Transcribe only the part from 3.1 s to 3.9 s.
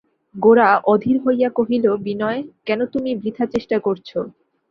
বৃথা চেষ্টা